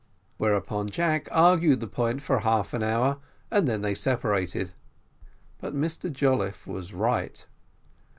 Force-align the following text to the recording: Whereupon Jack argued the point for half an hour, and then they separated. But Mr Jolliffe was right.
Whereupon 0.39 0.89
Jack 0.89 1.27
argued 1.29 1.79
the 1.79 1.85
point 1.85 2.23
for 2.23 2.39
half 2.39 2.73
an 2.73 2.81
hour, 2.81 3.19
and 3.51 3.67
then 3.67 3.83
they 3.83 3.93
separated. 3.93 4.71
But 5.59 5.75
Mr 5.75 6.11
Jolliffe 6.11 6.65
was 6.65 6.91
right. 6.91 7.45